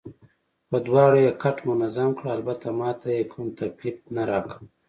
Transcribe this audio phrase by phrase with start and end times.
[0.69, 4.57] په دواړو یې کټ منظم کړ، البته ما ته یې کوم تکلیف نه راکړ.